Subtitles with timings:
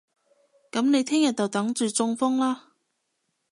[0.71, 2.71] 噉你聽日就等住中風啦